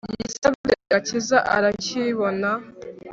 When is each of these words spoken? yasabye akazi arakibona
yasabye 0.23 0.73
akazi 0.97 1.37
arakibona 1.55 2.49